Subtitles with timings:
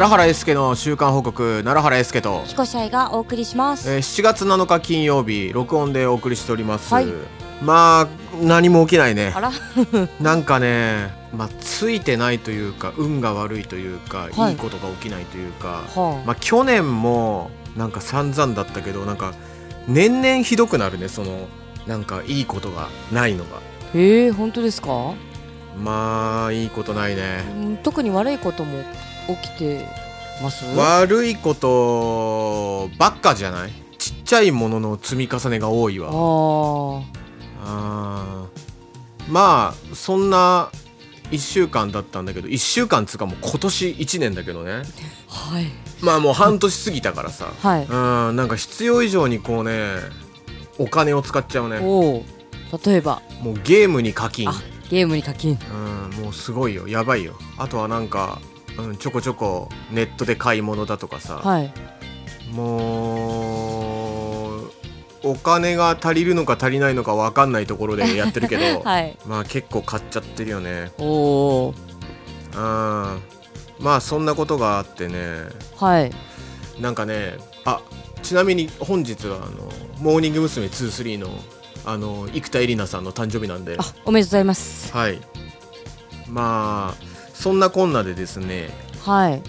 [0.00, 3.90] 奈良原英介の週間報告奈良原英介と、彦シャイがお送りします。
[3.90, 7.06] えー7月7日金曜日録音でお送りしております、はい。
[7.62, 8.08] まあ
[8.40, 9.30] 何も起きないね。
[9.36, 9.52] あら、
[10.18, 14.52] なんかねまあついてないというか運が悪いというか、はい。
[14.52, 19.34] い、いことが起きないというか、はまあ去年もなんか散々だったけどなんか
[19.86, 21.46] 年々ひどくなるねその
[21.86, 23.58] なんかいいことがないのが。
[23.58, 23.60] あ、
[23.94, 25.12] ええ本当ですか？
[25.78, 27.44] まあいいことないね。
[27.54, 28.82] うん特に悪いことも
[29.28, 29.86] 起きて
[30.42, 30.64] ます？
[30.76, 33.70] 悪いことばっかじゃない？
[33.98, 37.02] ちっちゃいものの積み重ねが多いあわ
[37.62, 38.46] あ、
[39.28, 40.70] まあそんな
[41.30, 44.82] 1週間だったんだけど1週間つうかもう今年1年だけどね。
[45.28, 45.66] はい。
[46.00, 47.52] まあもう半年過ぎたからさ。
[47.60, 47.84] はい。
[47.84, 49.96] うんなんか必要以上にこうね
[50.78, 51.78] お金を使っちゃうね。
[51.82, 52.24] おお、
[52.84, 53.22] 例えば？
[53.42, 54.48] もうゲームに課金。
[54.48, 54.54] あ
[54.88, 55.58] ゲームに課金。
[55.70, 55.74] う
[56.18, 56.88] んもうすごいよ。
[56.88, 57.34] やばいよ。
[57.58, 58.40] あとはなんか、
[58.80, 61.72] うん、ちょこちょこネットで買い物だとかさ、はい。
[62.52, 64.70] もう
[65.22, 69.16] お金が足りるのか足りないのか分かんないところでやってるけど、 はい。
[69.26, 71.74] まあ結構買っちゃってるよねおお、
[72.54, 73.22] うん
[73.78, 75.44] まあそんなことがあってね
[75.76, 76.10] はい。
[76.80, 77.80] なんかねあ
[78.22, 79.46] ちなみに本日はあの
[80.00, 80.66] モーニング娘。
[80.66, 81.28] 23の
[81.84, 84.92] あの生田絵梨奈さんの誕生日なんであ、おめでとうございます。
[84.92, 85.20] はい
[86.28, 87.09] まあ
[87.40, 88.68] そんなこんなでですね
[89.02, 89.42] はい。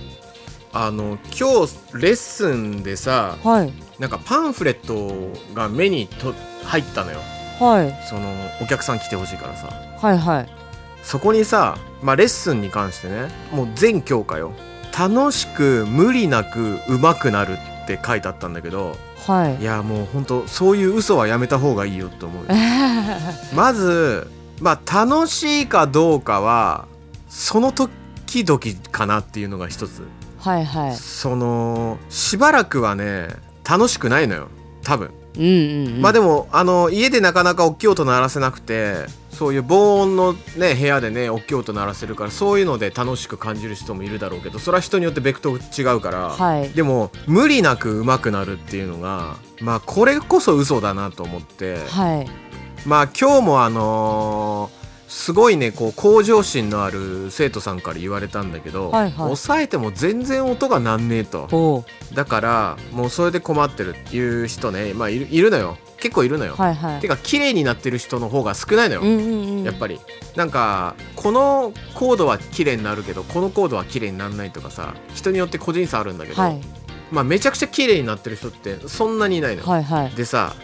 [0.72, 3.74] あの今日レッスンでさはい。
[4.00, 5.14] なんかパンフレット
[5.54, 7.20] が目にと入ったのよ。
[7.60, 7.94] はい。
[8.10, 9.68] そのお客さん来てほしいからさ。
[9.98, 10.48] はいはい。
[11.04, 14.54] そこにさ、まあ、レッスンに関してねもう全教科よ。
[14.98, 18.96] 楽しく無理なく上手くなるって書いてあったんだけど
[19.28, 19.58] はい。
[19.62, 19.64] い。
[19.66, 22.50] やもうほんとそういう嘘はやめた方がいいよって思うよ。
[23.54, 24.32] まず
[24.62, 26.88] まあ楽しいかどうかは
[27.32, 28.60] その時々
[28.92, 30.06] かなっていうのが一つ
[30.38, 30.96] はいはい。
[30.96, 33.30] そのしばらくはね
[33.68, 34.50] 楽しくないのよ
[34.84, 36.02] 多分うんうん、うん。
[36.02, 52.28] まあでもあの家でなかなか大きい音鳴らせなくてそういう防音のね部屋でね大きい音鳴らせるからそういうので楽しく感じる人もいるだろうけどそれは人によってベクトル違うから、はいでも無理なく上手くなるっていうのがまあこれこそ嘘だなと思ってはい。
[52.86, 54.81] まあ今日もあのー
[55.12, 61.84] すごいねこう向上心のある生徒さんから言われたんだけど、はいはい抑えても全然音がなんねえと。
[62.14, 67.10] だからもうそれで困ってるっていう人ねまあいるいるのよ結構いるのよ、はいはいて。
[67.10, 69.24] か綺麗になってる人の方が少ないのよ、うんうん
[69.60, 69.64] うん。
[69.64, 70.00] やっぱり
[70.38, 76.62] なんかこのコードは綺麗になるけどこのコードは綺麗にならないとかさ人によって個人差あるんだけど、はい
[77.12, 80.12] まあめちゃくちゃ綺麗になってる人ってそんなにいないのよ、はいはい。
[80.12, 80.56] でさ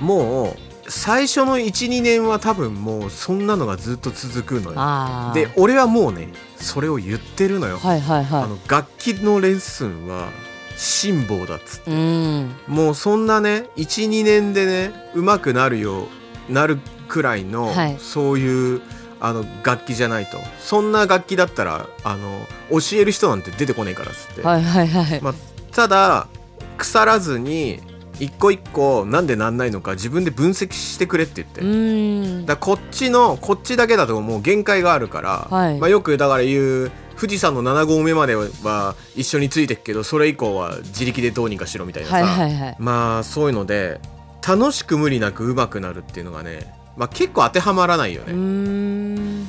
[0.00, 0.56] もう
[0.88, 5.34] 最初の12年は多分もうそんなのがずっと続くのよ。
[5.34, 10.28] で俺はもうねそれを言ってるのよ、はいはいはあの楽器のレッスンは
[10.76, 11.92] 辛抱だっつってい。
[11.92, 12.50] うん。
[12.68, 16.06] もうそんなね12年でね上手くなるよ
[16.48, 18.82] うなるくらいの、はいそういう
[19.18, 25.20] あの楽器じゃないとそんな楽器だったらあの教える人なんて出てこねえからっつって、はいはいはい。
[25.22, 25.34] まあ、
[25.72, 26.28] ただ
[26.76, 27.80] 腐らずに
[28.18, 32.46] 一個一個なんでなんないのか自分で分析してくれって言って。
[32.46, 42.76] だこっちのこっちだけだともう限界があるから、はいまあ、よくだから言う富士山の7合目までは一緒についてくけどそれ以降は自力でどうにかしろみたいなさ、はいはいはい。
[42.78, 44.00] まあそういうので
[44.46, 48.32] 楽しく無理なく上手くなるっていうのがね、まあ、結構当てはまらないよね。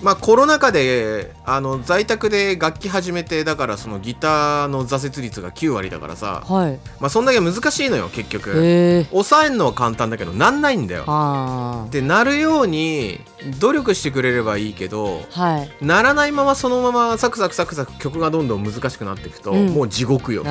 [0.01, 0.03] ん。
[0.03, 6.79] まあコロナ禍であの在宅で楽器始めてだからそのギターの挫折率が9割だからさ、はい。
[6.99, 9.05] まあ、そんだけ難しいのよ結局。
[9.09, 11.05] 抑えるのは簡単だけどなんないんだよ。
[11.07, 13.19] あでなるように
[13.59, 15.41] 努力してくれればいいけどあ。
[15.41, 15.85] はい。
[15.85, 20.43] ならないままそのままサクサクサクサク曲がどんどん難しくなっていくと、うんもう地獄よ。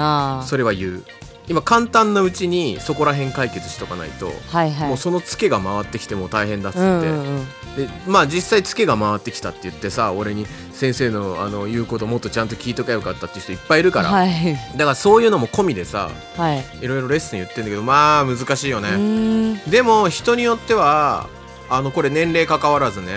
[0.45, 1.05] それは言う
[1.49, 4.89] 今簡単なうちにそこら辺解決しとかないと、はいはい。
[4.89, 7.47] もうそのツケが回ってきても大変だっつって、うんうんうん。
[7.77, 16.65] でまあ実際ツケが回ってきたって言ってさ俺に先生のあの言うこともっとちゃんと聞いとけばよかったっていう人いっぱいいるから、はいだからそういうのも込みでさはい。
[16.81, 19.61] いろいろレッスン言ってんだけどまあ難しいようね。
[19.69, 21.29] でも人によっては
[21.69, 23.13] あのこれ年齢関わらずね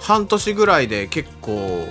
[0.00, 1.86] 半年ぐらいで結構、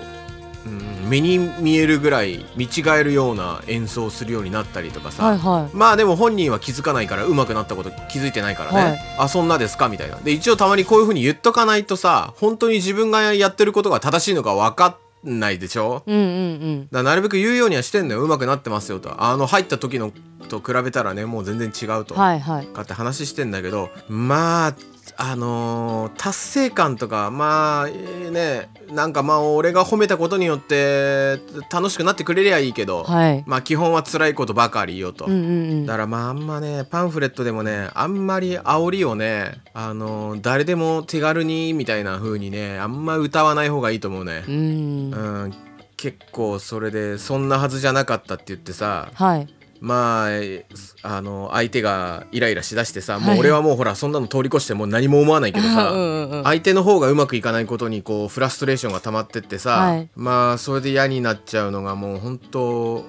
[0.66, 2.70] うん、目に見えるぐらい見違
[3.00, 5.76] えるような演奏をするようになったりとかさ、はいはい。
[5.76, 9.00] まあでも本人は気づかないから上手くなったこと気づいてないからね、はい。
[9.20, 9.90] あそんなですか？
[9.90, 10.16] みたいな。
[10.16, 14.98] で一応たまにこういう風に言っとかないとさ本当に自分がやってることが正しいのか分か
[15.28, 16.02] んないでしょ？
[16.08, 16.88] うんうんうん。
[16.90, 18.22] だなるべく言うようにはしてんのよ。
[18.22, 19.22] 上手くなってますよと。
[19.22, 20.12] あの入った時の
[20.50, 22.66] と比べたらねもう全然違うと、はいはい。
[22.68, 23.90] かって話してんだけど。
[24.08, 24.76] まあ
[25.18, 28.70] あのー達成感とかまあえーね。
[28.92, 31.40] なんかまあ俺が褒めたことによって
[31.72, 33.44] 楽しくなってくれりゃいいけど、はい。
[33.48, 35.86] まあ基本は辛いことばかりよと、うんうんうん。
[35.86, 44.44] だからまああんまねパンフレットでもねあんまり煽りをねあのー誰でも手軽にみたいな風にねあんま歌わない方がいいと思うね。
[44.48, 44.54] う、ん。
[44.54, 45.18] う
[45.48, 45.54] ん、
[45.96, 49.48] 結構それでそんなはずじゃなかったって言ってさはい
[49.82, 50.68] まあえ
[51.02, 53.24] あの相手がイライラしだしてさ、はい。
[53.24, 56.44] もう俺はもうほらそんなの通り越してもう何も思わないけどさ、 うんうんうん。
[56.44, 60.10] 相手の方がうまくいかないことにこうフラストレーションが溜まってってさ、はい。
[60.16, 63.06] まあそれで嫌になっちゃうのがもう本当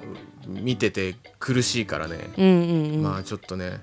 [0.48, 3.02] 見てて苦しいからね、うんうんうん。
[3.02, 3.80] まあちょっとね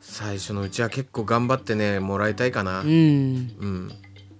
[0.00, 2.88] 最初のうちは結構頑張ってねもらいたいかな、うん。
[2.88, 3.92] うん、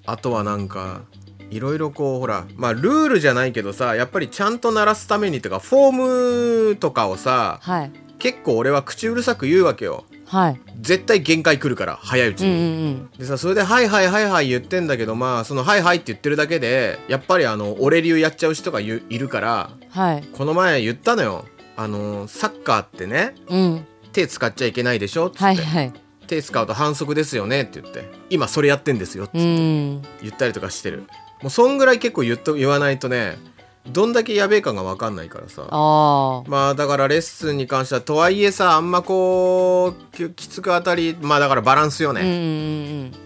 [0.07, 1.03] あとはなんか
[1.51, 7.91] いろいろこうほらまあルールじゃないけどさやっぱりちゃんと鳴らすためにとかフォームとかをさはい。
[8.19, 10.05] 結構俺は口うるさく言うわけよ。
[10.27, 10.61] はい。
[10.83, 13.11] 絶対限界来るから早いうちうんうに、ん。
[13.19, 20.25] でさそれで「はいはいはいはい」言ってんだけどまあその「はいはい」って言ってるだけでやっぱりあの俺流やっちゃう人がいいるからうんはい。
[20.33, 21.47] この前言ったのよ。
[21.77, 23.87] あのサッカーってねうん。
[24.13, 25.29] 手使っちゃいけないでしょ？
[25.29, 25.93] っつって、はいはい。
[26.27, 27.63] 手使うと反則ですよね？
[27.63, 28.05] って言って。
[28.29, 29.25] 今それやってんですよ？
[29.25, 29.39] って。
[29.39, 30.03] うん。
[30.23, 31.05] 言ったりとかしてる
[31.43, 33.39] もうそんぐらい結構言っと言わないとね
[33.87, 35.67] どんだけやべえかが分かんないからさ。
[35.71, 42.39] あまあだからレッスンに関してはとはいえさあんまこうききつく当たりまあだからバランスよね、あうんうんう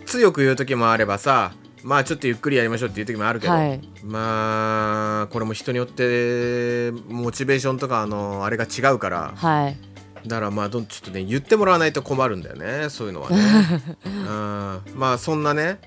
[0.02, 0.06] ん。
[0.06, 1.52] 強く言う時もあればさ
[1.82, 3.80] まあちょっとゆっくりやりましょうっていう時もあるけど、はい。
[4.04, 9.32] まあこれも人によってモチベーションとかあのあれが違うから。
[9.34, 9.76] はい。
[10.26, 12.88] だからまあどんちょっとね言ってもらわないと困るんだよね。
[12.88, 13.36] そういうのはね。
[14.06, 14.82] うん。
[14.94, 15.80] まあそんなね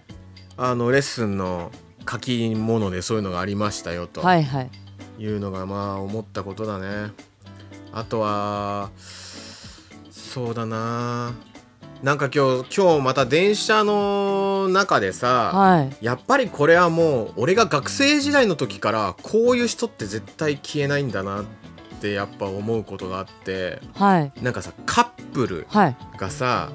[0.57, 1.71] あのレッスンの
[2.09, 4.21] 書き物でそういうのがありましたよと。
[4.21, 4.69] はいはい。
[5.19, 7.12] いうのがまあ思ったことだね。
[7.92, 8.92] あとは
[10.12, 11.33] そうだな。
[12.04, 16.06] なんか今日今日また電車の中でさ、はい。
[16.06, 21.45] やっぱりこれはもう俺が学生時代の時からこういう人って絶対消えないんだなっ
[22.00, 23.81] てやっぱ思うことがあって。
[23.95, 24.31] はい。
[24.44, 25.98] なんかさカップルはい。
[26.18, 26.69] がさ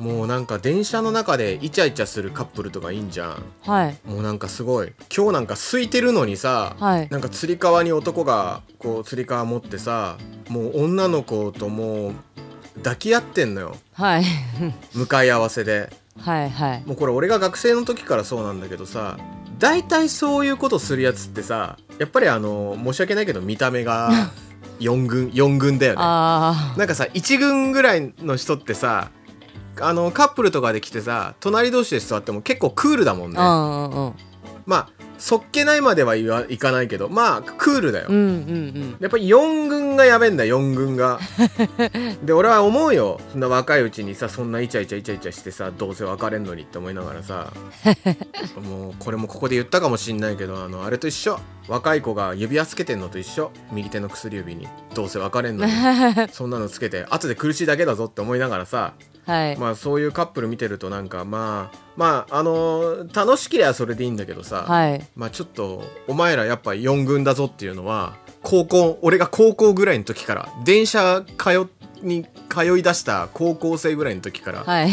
[0.00, 3.42] もうなんか電車の中でイチャイチャするカップルとかいいんじゃん。
[3.62, 3.98] はい。
[4.06, 4.92] もうなんかすごい。
[5.14, 7.08] 今日なんか空いてるのにさ、はい。
[7.10, 10.16] なんかつり革に男がこうつり革持ってさ
[10.48, 12.14] もう女の子ともう
[12.78, 13.76] 抱き合ってんのよ。
[13.92, 14.24] はい。
[14.94, 15.92] 向かい合わせで。
[16.18, 16.82] はいはい。
[16.86, 19.18] もうこれ俺が学生の時からそうなんだけどさ
[19.58, 24.10] 大体そういうことするやつってさやっぱりあの申し訳ないけど見た目が
[24.80, 25.98] 4軍4軍だよね。
[26.00, 29.10] あなんかさ1軍ぐらいの人ってさ
[29.80, 33.36] あのカップルとかで来てさ隣同士で座っても結構クールだもんね。
[34.66, 34.88] まあ
[35.20, 38.08] そっけないまではいわいかないけどまあクールだよ、
[39.00, 41.20] やっぱり4軍がやべえんだ4軍が。
[42.24, 43.20] で俺は思うよ。
[43.30, 47.52] そんな若いうちにさそんなイチャイチャイチャイチャしてさどうせ別れんのにって思いながらさ。
[48.66, 51.38] もうこれもここで言ったかもしんないけどあのあれと一緒。
[51.68, 53.50] 若い子が指輪つけてんのと一緒。
[53.72, 54.68] 右手の薬指に。
[54.94, 55.72] どうせ別れんのに。
[56.32, 58.94] そんなのつけて後で苦しいだけだぞって思いながらさ
[59.26, 59.56] はい。
[59.56, 65.06] まあそういうカップル見てるとなんかまあまああの楽しければそれでいいんだけどさ、はい。
[65.16, 71.68] まあちょっとお前らやっぱ4軍だぞっていうのは高校俺が高校ぐらいの時から電車通
[72.02, 74.90] に通い出した高校生ぐらいの時から、はい。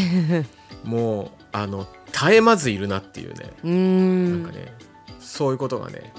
[0.84, 4.44] もうあの絶えまずいるなっていうね、うーん。
[4.44, 4.74] なんかね
[5.20, 6.14] そういうことがね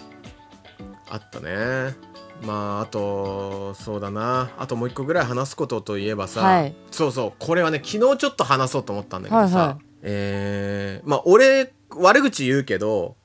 [1.11, 1.95] あったね
[2.43, 4.51] まああとそうだな。
[4.59, 6.75] あともう一個ぐらい話すことといえばさ、はい。
[6.91, 7.33] そうそう。
[7.39, 9.77] これはね昨日ちょっと話そうと思ったんだけどさ、はいはい。
[10.03, 13.17] えーまあ俺悪口言うけど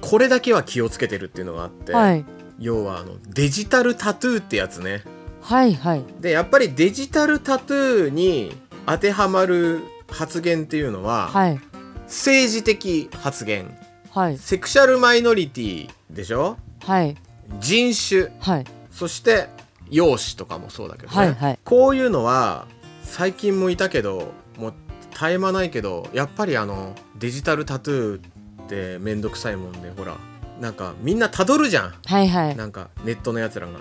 [0.00, 2.24] これだけは気をつけてるっていうのがあって、はい。
[2.58, 5.02] 要はあのデジタルタトゥーってやつね。
[5.42, 6.04] はいはい。
[6.20, 8.54] でやっぱりデジタルタトゥーに
[8.86, 11.60] 当てはまる発言っていうのは、はい。
[12.04, 13.76] 政治的発言。
[14.10, 14.38] はい。
[14.38, 16.56] セクシャルマイノリティでしょ？
[16.80, 17.16] はい
[17.58, 18.64] 人種はい。
[18.90, 19.48] そして
[19.90, 21.58] 容姿とかもそうだけどね、はいはい。
[21.64, 22.66] こういうのは
[23.02, 24.74] 最近もいたけどもう
[25.12, 30.16] 絶え間ないけどやっぱりあのデジタルタトゥーってめんどくさいもんでほら
[30.60, 31.94] なんかみんなたどるじゃん。
[32.06, 32.56] はいはい。
[32.56, 33.80] なんかネットのやつらが。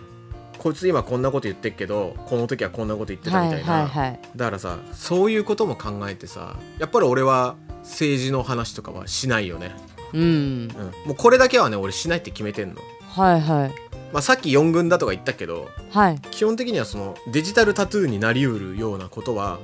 [0.58, 4.20] こいつ今こんなこと言ってっけどこの時はこんなこと言ってたみたいな、はいはいはい。
[4.36, 10.68] だからさそういうことも考えてさやっぱり俺は政治の話とかはしないよね、うんうん、
[11.06, 13.72] もうこれだけはね俺しないって決めてんの、はいはい。
[14.12, 16.20] まあ、さっき4軍だとか言ったけどはい。
[16.32, 19.60] 基本的にはそのデジタルタトゥーになりうるようなことは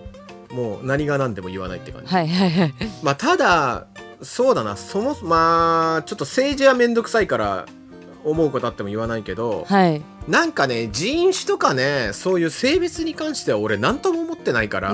[0.51, 2.73] もう何が何でも言わないって感じ、はいはいはい。
[3.03, 3.87] まあただ
[4.21, 4.77] そうだな。
[4.77, 7.65] そもまあちょっと政治はめんどくさいから
[8.23, 14.91] 思うことあっても言わないけどはいなんかね人種とかねそういう性別に関しては俺何とも思ってないから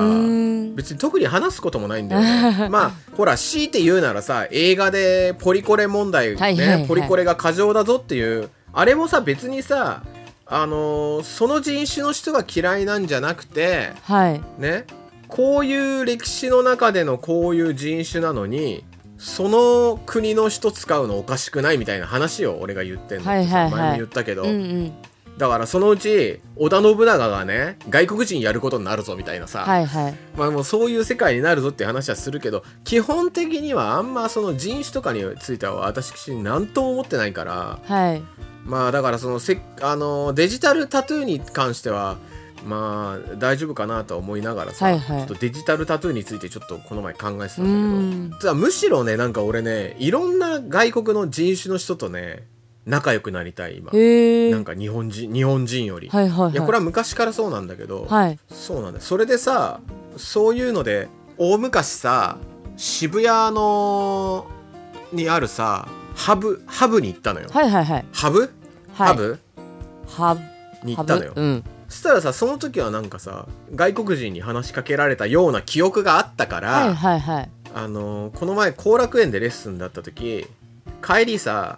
[0.76, 2.68] 別に特に話すこともないんだよね。
[2.70, 6.88] まあほら強いて言うならさ映画でポリコレ問題ね、はいはいはい。
[6.88, 10.04] ポリコレが過剰だぞっていうあれもさ別にさ
[10.46, 14.42] あのーその人種の人が嫌いなんじゃなくてはい。
[14.58, 14.86] ね
[15.30, 18.84] こういう歴史の中でのこういう人種なのに
[19.18, 23.72] その国の人使うのおかしくないみたいな話を俺が言ってんの、はいはいはい。
[23.72, 24.94] 前も言ったけど、うんうん
[25.38, 30.16] だからそのうち織田信長がね外国人やることになるぞみたいなさ、はいはい。
[30.38, 37.80] まあもうそういう世界になるぞっていう話はするけど基本的にはあんまその人種とかについては私何とも思ってないから。
[37.84, 38.22] はい。
[38.66, 42.18] まあだからそのせあのデジタルタトゥーに関しては
[42.64, 45.18] まあ大丈夫かなとは思いながらさ、はいはい。
[45.20, 48.54] ちょっとデジタルタトゥーについてちょっとこの前考えてたんだけど。
[48.54, 52.44] むしろねなんか俺ねいろんな外国の人種の人とね
[52.86, 53.92] 仲良くなりたい今。
[53.94, 56.52] なんか日本人日本人より、はいはいはい。
[56.54, 58.40] いやこれは昔からそうなんだけど、はい。
[58.50, 59.04] そうなんだよ。
[59.04, 59.80] それでさ
[60.18, 61.08] そういうので
[61.38, 62.38] 大昔さ
[62.78, 64.48] 渋谷の
[65.14, 68.06] にあるさハブハブに行ったのよ、はいはいはい。
[68.12, 68.50] ハブ、はい。
[68.94, 69.40] ハブ？
[70.08, 70.42] ハブ。
[70.84, 71.64] に行ったのよ、うん。
[71.88, 77.50] そしたらさその時はなんかさ外国人に話しかけられたような記憶があったから、はいはいはい。
[77.76, 80.48] あのーこの前後楽園でレッスンだった時
[81.06, 81.78] 帰りさ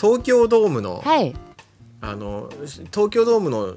[0.00, 1.34] 東京ドームの、はい。
[2.00, 2.48] あの
[2.92, 3.74] 東京ドームの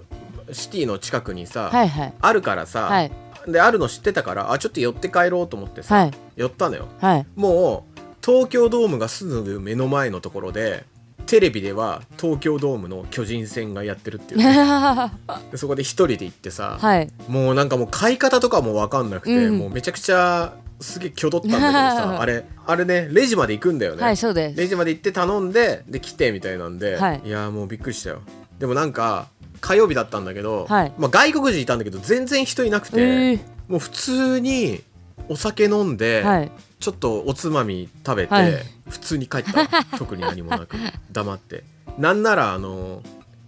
[0.51, 2.13] シティの近くにさ、はいはい。
[2.19, 3.11] あるからさ、はい。
[3.47, 6.11] であるの知ってたからあちょっと寄って帰ろうと思ってさ、はい。
[6.35, 6.87] 寄ったのよ。
[6.99, 7.25] はい。
[7.35, 10.85] もう東京ドームがすぐ目の前のところで
[11.25, 15.11] テレビでは東京ドームの巨人戦がやってるっていうね、
[15.55, 17.09] そこで一人で行ってさ、い。
[17.27, 19.57] もうなんかもう買い方とかも分かんなくて、うん。
[19.57, 24.57] もうめちゃくちゃすげえ挙動ったんだけどさ あれあれねレジまで行くんだよね、はいそうです。
[24.57, 27.21] レジまで行って頼んでで来てみたいなんで、はい。
[27.25, 28.21] やーもうびっくりしたよ。
[28.59, 29.27] でもなんか
[29.59, 30.93] 火曜日だったんだけど、はい。
[30.97, 34.83] まあ、外国人いたんだけど全然人いなくて、えもう普通に
[35.29, 36.51] お酒飲んで、ーはい。
[36.79, 38.53] ちょっとおつまみ食べて、はい。
[38.89, 39.67] 普通に帰った。
[39.97, 40.75] 特に何もなく
[41.11, 41.63] 黙って。
[41.97, 43.01] なんならあの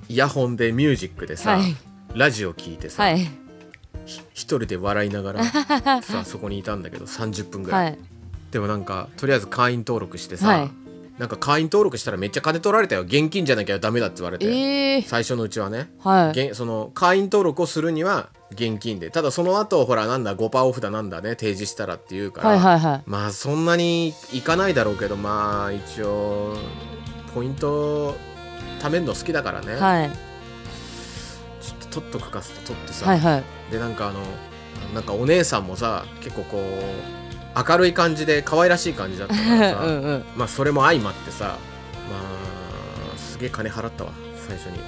[0.10, 1.76] イヤホンでミュージックでさ、はい。
[2.16, 3.43] ラジオ聞いてさ、はい
[4.06, 5.44] 一人で笑いながら
[6.02, 8.00] さそこにいたんだけど30分ぐらい、はい。
[8.52, 10.72] でもなんかとりあえず会員登録してさ、はい。
[11.18, 13.02] なんか会員登録したらめっちゃ金取られたよ。
[13.02, 15.06] 現金じゃなきゃダメだって言われて、えー。
[15.08, 16.56] 最初のうちはね、はい。
[16.56, 19.12] その会員登録をするには現金で。
[19.12, 23.04] ただその後ほらなんだ5%オフだなんだね提示したらっていうから、はいはいはい。
[23.06, 26.58] まあそんなにいかないだろうけどまあ一応
[27.34, 28.16] ポイント
[28.80, 30.12] 貯めるの好きだからね、はい。
[31.62, 34.20] ちょっと取っとくか取ってさ、はいはいでなんかあの
[34.94, 40.26] なんかお姉さんもさ結構こう明るい感じで可愛らしい感じだったからさ うんうん。
[40.36, 41.54] まあそれも相まってさま
[43.16, 44.12] あすげえ金払ったわ
[44.48, 44.80] 最初に。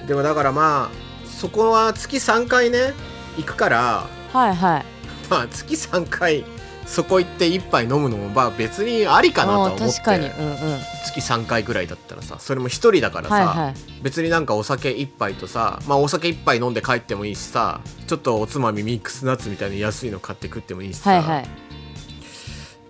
[0.08, 2.94] でもだからまあそこは月3回ね
[3.36, 4.84] 行くからはいはい。
[5.28, 6.44] まあ月3回
[6.90, 9.84] そこ行って一杯飲むのもまあ別にありかなとはあ思って。
[9.84, 10.26] ー確かに。
[10.26, 10.80] うんうん。
[11.04, 13.74] 月3回ぐらいだったらさそれも一人だからさ、はいはい。
[14.02, 21.42] 別になんかお酒一杯とさまあお酒一杯飲んで帰ってもいいしさちょっとおつまみミックスナッツみたいな安いの買って食ってもいいしさ、はいはい。
[21.44, 21.46] っ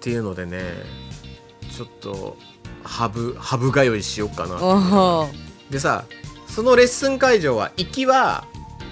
[0.01, 0.61] ていうのでね
[1.71, 2.39] ちょっと
[2.83, 5.29] ハブハブ通いしようかな
[5.71, 6.07] でさ
[6.47, 8.47] そのレッスン会場は行きは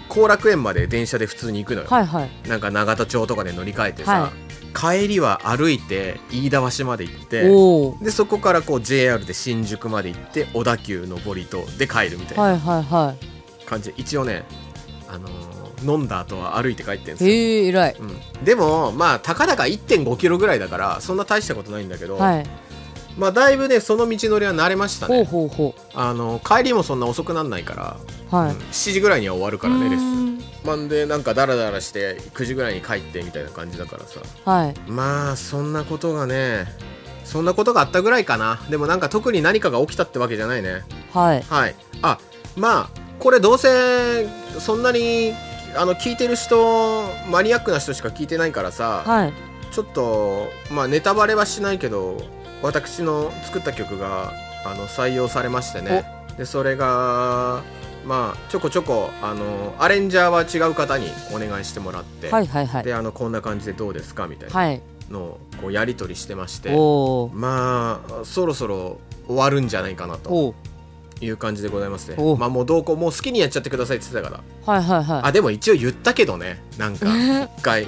[0.09, 2.31] 後楽園まで電車で普通に行くのよ、はいはい。
[2.49, 4.33] なんか永田町とかで乗り換えてさ、は
[4.79, 13.17] 帰りは歩いて飯田橋まで行ってでそこからこう JR で新宿まで行って小田急上りとで帰るみたいな
[13.67, 14.45] 感じで一応ね、
[15.09, 17.97] あのー飲んだ後は歩いて帰ってんですよ、へえ偉い。
[17.99, 22.47] うん、でもまあたかだか1 5キロぐらいだからそんな大したことないんだけど、はい。
[23.17, 27.97] まあだいぶねその道のりは慣れましたほうねほうほあの帰りもそんな遅くなんないから、
[28.33, 28.51] うはい。
[28.51, 28.59] うん。
[28.59, 34.21] 7時ぐらいには終わるからねレッスンンまんでなんかダラダラして9時ぐらいに帰ってみたいな感じだからさ。
[34.45, 34.75] はい。
[34.91, 36.67] まあそんなことがね
[37.25, 38.61] そんなことがあったぐらいかな。
[38.71, 40.83] でもなんか特に何かが起きたってわけじゃないね。
[41.13, 41.43] はい。
[41.43, 41.75] はい。
[42.03, 42.19] あ
[42.57, 45.33] まあこれどうせそんなに
[45.77, 49.33] あの聞いてる人マニアックな人しか聞いてないからさ、はい。
[49.71, 52.17] ちょっとまあネタバレはしないけど
[52.63, 54.33] 私の作った曲が
[54.65, 56.05] あの採用されましてね。
[56.37, 57.63] でそれが
[58.09, 62.83] まあちょこちょこあのアレンジャーは違う方にお願いしてもらって、はいはいはい。
[62.83, 64.81] であのこんな感じでどうですかみたいなはい。
[65.11, 70.55] のをこうやり取りしてましておおまあそろそろ終わるんじゃないかなとお
[71.21, 74.73] いう感じでございますねおまあもうどうこうもう好きにやっちゃってくださいって言ってたから。
[74.75, 75.21] はいはいはい。
[75.25, 77.07] あでも一応言ったけどねなんか
[77.57, 77.87] 一回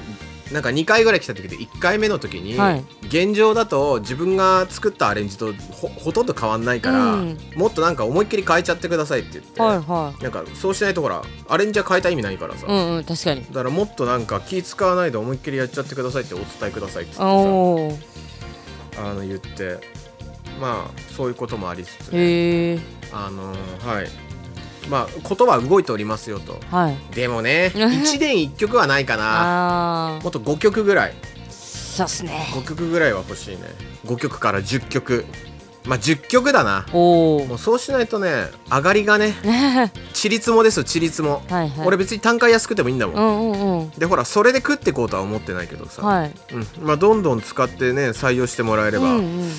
[0.53, 2.85] なんか2回ぐらい来た時で1回目の時に、はい。
[3.07, 7.39] 現状だと自分が作ったアレンジとほほとんど変わんないから、うん。
[7.55, 13.45] もっとなんか思いっきり変えちゃってくださいって言って、はいはなんかそうしないとほらアレンジは変えた意味ないからさ、いうんうん確かに。
[13.45, 18.11] だからもっとなんか気使わないで思いっきりやっちゃってくださいってお伝えくださいって言ってさ。
[18.99, 19.79] あの言って
[20.61, 22.79] まあそういうこともありつつ、へえ
[23.13, 23.51] あの
[23.89, 24.09] はい
[24.89, 26.59] まあことは動いておりますよと。
[26.71, 26.97] はい。
[27.15, 30.17] でもね 1年1曲はないかな。
[30.17, 31.15] あもっと5曲ぐらい。
[31.49, 31.51] ー
[31.97, 32.49] そうっすね。
[32.53, 33.63] 5曲ぐらいは欲しいね。
[34.07, 35.25] 5曲から10曲。
[35.87, 36.87] まあ10曲だな。
[36.93, 41.73] おおもうそうしないとね上がりがねはい ちりつもですよちりつも、はい。
[41.85, 43.91] 俺別に単価安くてもいいんだもん、うんうんうん。
[43.91, 46.33] でほらそれで食ってこうとは思ってないけどさ、はい。
[46.53, 46.67] うん。
[46.87, 49.53] まあ、どんどん使ってね採用してもらえればうんうん。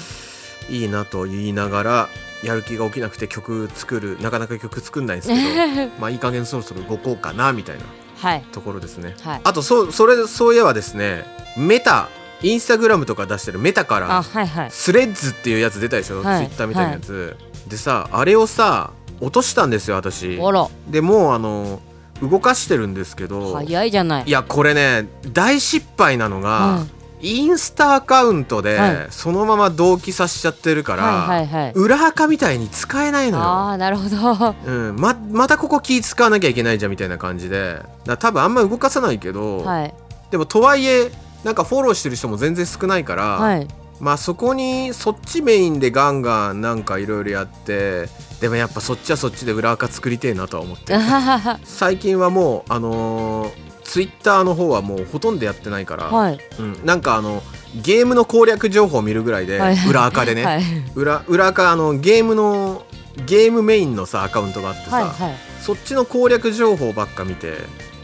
[0.69, 2.09] いいなと言いながら
[2.43, 7.83] やる気が起きなくて曲作るなかなか曲作んないんですけど まあいい加減そろそろ動こうかなみたいな
[8.21, 8.43] はい。
[8.51, 9.15] ところですね。
[9.21, 9.41] はい。
[9.43, 11.25] あとそうそれそういえばですね
[11.57, 12.07] メタ
[12.43, 14.71] インスタグラムとか出してるメタかあらはいはい。
[14.71, 17.35] スレッズっていうやつ出たでしょ、はいツイッターみたいなやつ、
[17.67, 20.39] でさあれをさ落としたんですよ私。
[20.87, 21.79] でもうあの
[22.21, 24.23] 動かしてるんですけど早いじゃない。
[24.25, 26.85] いやこれね大失敗なのが、は
[27.21, 29.07] インスタアカウントで、はい。
[29.09, 31.71] そのまま同期させちゃってるから、はいはいはい。
[31.73, 34.55] 裏垢みたいに使えないのよ、ああなるほど。
[34.65, 37.75] うん、ままたここ気使わなきゃいけないじゃんみたいな感じで。
[37.75, 39.93] だから多分あんま動かさないけど、はい。
[40.29, 41.11] でもとはいえ
[41.43, 43.67] なんかフォローしてる人も全然少ないから、はい。
[44.01, 48.09] まあそこにそっちメインでガンガンなんかいろいろやって
[48.41, 50.95] でもやっぱそっちはそっちで裏垢作りてえなとは思って
[51.63, 56.39] 最近はもうあのーツイッターの方はもうほとんどやってないから、い。
[56.59, 57.43] うん、なんかあの
[57.83, 59.75] ゲームの攻略情報を見るぐらいで、はい。
[59.85, 60.63] 裏垢でね、はい。
[60.95, 62.85] 裏裏垢あのゲームの
[63.25, 65.35] ゲームメインのさアカウントがあってさ、はいはい。
[65.59, 67.57] そっちの攻略情報ばっか見て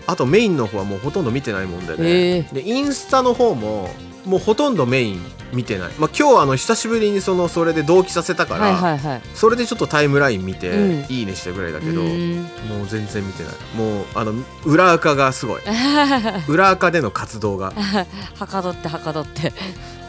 [0.08, 3.89] あとメインの方はもうほとんど見てないもんでね、でインスタの方も
[4.27, 5.22] もうほとんどメイン
[5.53, 9.22] 見てない、まあ、今日あの久しぶりにそのそれで同期させたから、はいはいはい。
[9.34, 11.13] それでちょっとタイムライン見て、うん。
[11.13, 13.53] いいねしたぐらいだうけど、もう全然見てない。
[13.75, 14.34] もうあの
[14.65, 15.62] 裏垢がすごい。
[16.50, 17.72] 裏垢での活動が。
[18.38, 19.53] はかどってはかどって。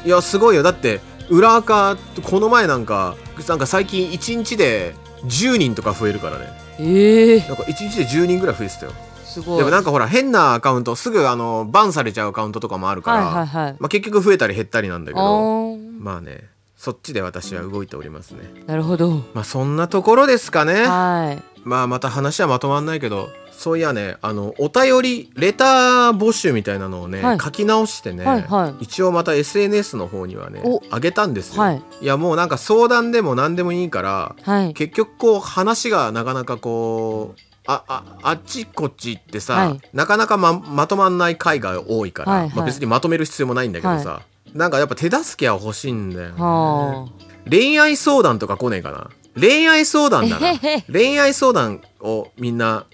[0.05, 0.65] いやすごいよ。
[0.65, 3.15] だって裏垢この前なんか
[3.47, 6.69] なんか最近1日で10人とか増えるからね。
[6.81, 8.93] ええなんか1日で10人ぐらい増えてたよ
[9.29, 9.59] すごい。
[9.59, 13.77] でもなんかほら変なアカウントすぐあのバンされちゃうアカウントとかもあるから、はいはいはい。
[13.79, 16.01] まあ、結局増えたり減ったりなんだけあどー。
[16.01, 18.41] まあねそっちで私は動いておりますね。
[18.67, 19.11] なるほど。
[19.35, 20.87] まあそんなところですかね。
[20.87, 21.43] はい。
[21.65, 27.39] まあまた話はまとまんないけどそういやねあのお便りレター募集みたいなのをね、はい。
[27.41, 28.85] 書き直してね、はいはい。
[28.85, 30.79] 一応また SNS の方にはねお。
[30.95, 31.83] 上げたんですよ、はい。
[32.01, 34.75] いやもうなんか相談でも何でもいいからはい。
[34.75, 39.81] 結局こう話がなかなかこうあああっちこっち行ってさ、はい。
[39.93, 42.57] なかなかままとまんない回が多いから、はいはい。
[42.57, 44.23] まあ、別にまとめる必要もないんだけどさ、
[44.55, 47.09] なんかやっぱ手助けは欲しいんだよね、は
[47.49, 49.11] 恋愛相談とか来ねえかな？
[49.39, 50.59] 恋愛相談だな。
[50.91, 52.87] 恋愛相談をみんな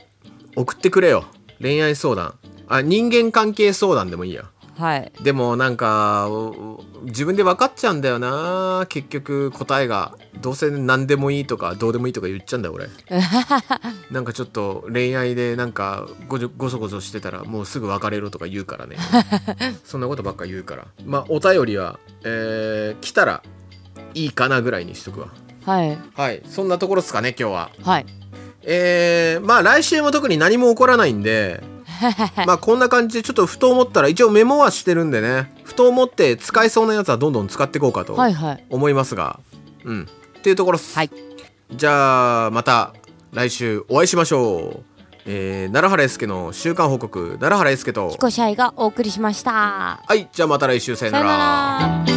[0.56, 1.24] 送ってくれよ。
[1.62, 2.34] 恋愛相談。
[2.66, 4.42] あ人間関係相談でもいいや。
[4.42, 5.12] あはい。
[5.22, 8.86] でもなんかお自分で分かっちゃうんだよな。
[8.88, 12.88] 結局答えがどうせ何でもいいとかどうでもいいとか言っちゃうんだよ俺。
[14.10, 18.96] なんかちょっと恋愛でなんかごごそごそしてたらもうすぐ別れろとか言うからね。
[19.84, 20.86] そんなことばっか言うから。
[21.04, 23.42] まあお便りは、えー来たら
[24.14, 25.28] いいかなぐらいにしとくわ。
[25.64, 25.98] はい。
[26.14, 26.42] はい。
[26.48, 27.70] そんなところですかね今日は。
[27.82, 28.06] はい。
[28.62, 31.62] えー、まあ来週も特に何も起こらないんで
[32.46, 35.52] まあこんな感じでちょっとふと思ったら一応メモはしてるんでね。
[35.64, 38.64] ふと思って使えそうなやつはどんどん使っていこうかとはいはい。
[38.70, 39.40] 思いますが、
[39.84, 40.08] うん。
[40.38, 41.10] っていうところっす、はい。
[41.72, 42.92] じゃあまた
[43.32, 44.94] 来週お会いしましょう。
[45.26, 48.10] えー、奈良原英介の週間報告奈良原英介と。
[48.10, 50.02] 彦シャイがお送りしました。
[50.06, 50.28] はい。
[50.32, 52.13] じゃあまた来週さよなら